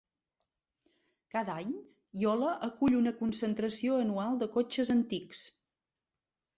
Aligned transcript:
Cada 1.35 1.57
any, 1.65 1.75
Iola 2.23 2.55
acull 2.71 2.97
una 3.03 3.15
concentració 3.23 4.01
anual 4.09 4.43
de 4.45 4.53
cotxes 4.61 4.95
antics. 5.01 5.49